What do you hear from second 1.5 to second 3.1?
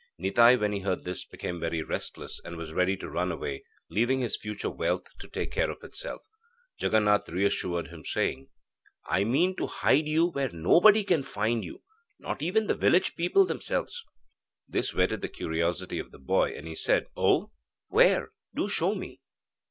very restless and was ready to